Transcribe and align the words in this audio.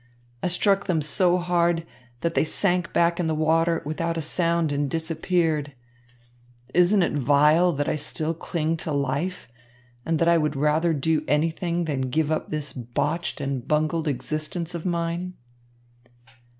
I 0.41 0.47
struck 0.47 0.87
them 0.87 1.03
so 1.03 1.37
hard 1.37 1.85
that 2.21 2.33
they 2.33 2.43
sank 2.43 2.91
back 2.91 3.19
in 3.19 3.27
the 3.27 3.35
water 3.35 3.83
without 3.85 4.17
a 4.17 4.21
sound 4.23 4.71
and 4.71 4.89
disappeared. 4.89 5.73
Isn't 6.73 7.03
it 7.03 7.13
vile 7.13 7.71
that 7.73 7.87
I 7.87 7.97
still 7.97 8.33
cling 8.33 8.77
to 8.77 8.91
life 8.91 9.47
and 10.03 10.17
that 10.17 10.27
I 10.27 10.39
would 10.39 10.55
rather 10.55 10.93
do 10.93 11.23
anything 11.27 11.85
than 11.85 12.09
give 12.09 12.31
up 12.31 12.49
this 12.49 12.73
botched 12.73 13.39
and 13.39 13.67
bungled 13.67 14.07
existence 14.07 14.73
of 14.73 14.87
mine?" 14.87 15.35